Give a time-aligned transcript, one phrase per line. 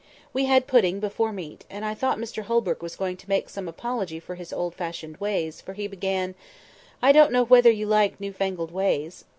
[0.33, 3.67] We had pudding before meat; and I thought Mr Holbrook was going to make some
[3.67, 6.33] apology for his old fashioned ways, for he began—
[7.03, 9.25] "I don't know whether you like newfangled ways."